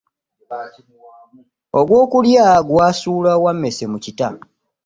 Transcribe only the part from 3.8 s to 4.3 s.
mu kita.